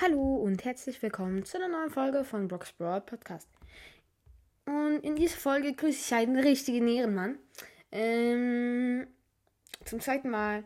[0.00, 3.48] Hallo und herzlich willkommen zu einer neuen Folge von Brock's Broad Podcast.
[4.64, 7.36] Und in dieser Folge grüße ich einen richtigen Ehrenmann.
[7.90, 9.08] Ähm,
[9.84, 10.62] zum zweiten Mal.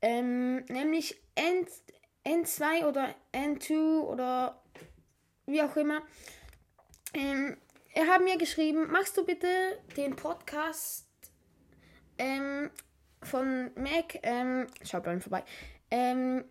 [0.00, 1.66] Ähm, nämlich N,
[2.24, 4.62] N2 oder N2 oder
[5.44, 6.00] wie auch immer.
[7.12, 7.58] Ähm,
[7.92, 9.46] er hat mir geschrieben, machst du bitte
[9.98, 11.06] den Podcast
[12.16, 12.70] ähm,
[13.22, 15.44] von Mac, ähm, schaut bei ihm vorbei,
[15.90, 16.46] ähm,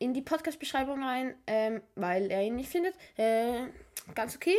[0.00, 2.94] in die Podcast-Beschreibung rein, ähm, weil er ihn nicht findet.
[3.16, 3.66] Äh,
[4.14, 4.56] ganz okay,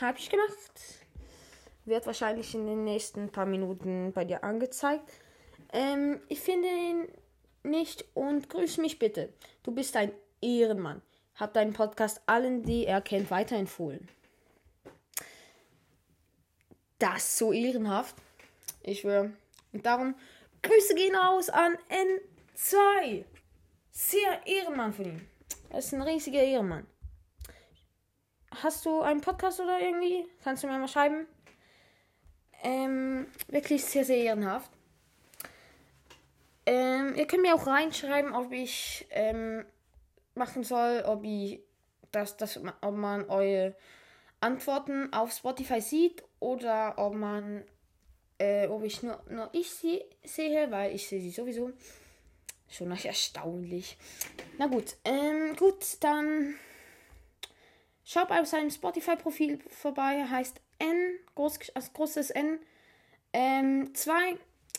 [0.00, 0.72] habe ich gemacht.
[1.86, 5.08] Wird wahrscheinlich in den nächsten paar Minuten bei dir angezeigt.
[5.72, 7.08] Ähm, ich finde ihn
[7.62, 9.32] nicht und grüße mich bitte.
[9.62, 11.00] Du bist ein Ehrenmann.
[11.36, 14.08] Hab deinen Podcast allen, die er kennt, weiterempfohlen.
[16.98, 18.16] Das so ehrenhaft.
[18.82, 19.32] Ich schwöre.
[19.72, 20.16] Und darum,
[20.62, 21.78] Grüße gehen raus an
[22.58, 23.24] N2.
[24.02, 25.26] Sehr Ehrenmann von ihm.
[25.68, 26.86] Er ist ein riesiger Ehrenmann.
[28.50, 30.26] Hast du einen Podcast oder irgendwie?
[30.42, 31.26] Kannst du mir mal schreiben?
[32.62, 34.70] Ähm, wirklich sehr, sehr ehrenhaft.
[36.64, 39.66] Ähm, ihr könnt mir auch reinschreiben, ob ich ähm,
[40.34, 41.60] machen soll, ob ich
[42.10, 43.76] das, das, ob man eure
[44.40, 47.64] Antworten auf Spotify sieht oder ob man,
[48.38, 51.72] äh, ob ich nur, nur ich sie sehe, weil ich sehe sie sowieso.
[52.70, 53.98] Schon noch erstaunlich.
[54.58, 56.54] Na gut, ähm, gut, dann
[58.04, 62.60] schaut auf seinem Spotify-Profil vorbei, heißt N, groß, als großes N,
[63.32, 64.36] ähm, zwei,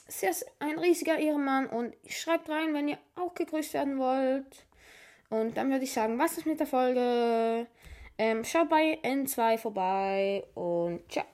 [0.08, 4.66] sehr, ein riesiger Ehrenmann und schreibt rein, wenn ihr auch gegrüßt werden wollt.
[5.30, 7.68] Und dann würde ich sagen, was ist mit der Folge?
[8.18, 11.26] Ähm, schaut bei N2 vorbei und ciao.